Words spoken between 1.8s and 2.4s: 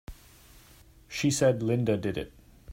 did it!